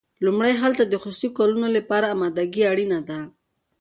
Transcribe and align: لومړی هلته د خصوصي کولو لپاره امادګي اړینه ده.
لومړی 0.25 0.53
هلته 0.63 0.83
د 0.85 0.93
خصوصي 1.01 1.29
کولو 1.37 1.67
لپاره 1.77 2.05
امادګي 2.15 2.63
اړینه 2.71 2.99
ده. 3.09 3.19